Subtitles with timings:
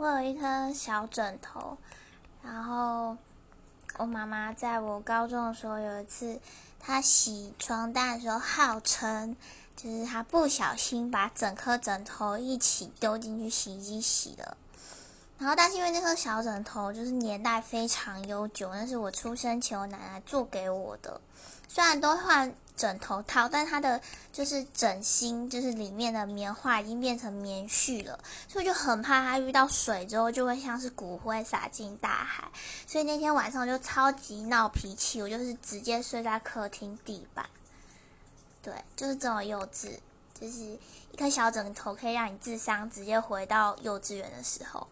[0.00, 1.76] 我有一颗小枕头，
[2.42, 3.14] 然后
[3.98, 6.40] 我妈妈在我高中的时候有一次，
[6.78, 9.36] 她洗床单的时候，号称
[9.76, 14.56] 就是她不小心把整颗枕头一起丢进去洗衣机洗了。
[15.36, 21.20] 然后，但是因为那颗小枕头就是年代非常悠久，那是我出生前我奶奶做给我的，
[21.68, 22.50] 虽然都换。
[22.80, 24.00] 枕头套，但它的
[24.32, 28.18] 就是枕芯，就是里面的棉花已经变成棉絮了，
[28.48, 32.50] 所以就很怕它遇到水之后就会像是骨灰撒进大海。
[32.86, 37.44] 所以那天晚上我就超级闹脾气，我就是直接睡在客厅地板。
[38.62, 39.98] 对，就是这么幼稚，
[40.32, 40.78] 就是
[41.12, 44.88] 一颗小枕头可以让你智商直接回到幼稚园的时候。